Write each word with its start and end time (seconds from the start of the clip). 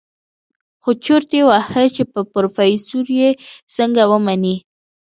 خو 0.81 0.89
چورت 1.05 1.29
يې 1.37 1.41
وهه 1.49 1.83
چې 1.95 2.03
په 2.11 2.19
پروفيسر 2.33 3.05
يې 3.19 3.29
څنګه 3.75 4.03
ومني. 4.11 4.55